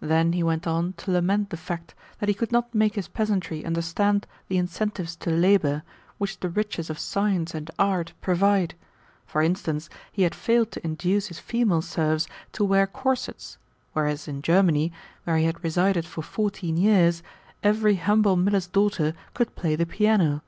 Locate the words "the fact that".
1.50-2.28